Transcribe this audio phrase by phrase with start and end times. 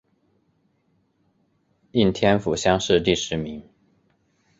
[1.91, 3.61] 应天府乡试第十名。